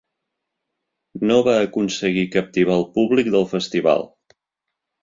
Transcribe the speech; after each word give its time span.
No 1.31 1.37
va 1.49 1.53
aconseguir 1.67 2.25
captivar 2.39 2.79
el 2.81 2.87
públic 2.99 3.31
del 3.39 3.49
festival. 3.57 4.07